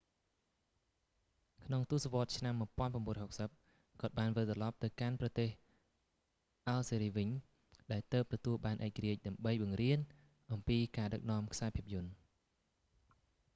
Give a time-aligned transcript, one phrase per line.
[1.63, 5.49] ក្នុងទសវត្សរ៍ឆ្នាំ1960 គាត់បានវិលត្រឡប់ទៅកាន់ប្រទេស
[6.67, 7.29] អាល់ហ្សេរីវិញ
[7.91, 9.99] ដែលទើបទទួលបានឯករាជ្យ ដើម្បីបង្រៀន
[10.51, 12.09] អំពីការដឹកនាំខ្សែភាពយន្ត